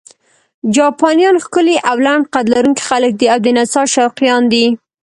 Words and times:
جاپانیان 0.75 1.35
ښکلي 1.43 1.77
او 1.89 1.95
لنډ 2.05 2.23
قد 2.33 2.45
لرونکي 2.53 2.83
خلک 2.89 3.11
دي 3.19 3.27
او 3.33 3.39
د 3.45 3.47
نڅا 3.57 3.83
شوقیان 3.93 4.43
دي. 4.53 4.65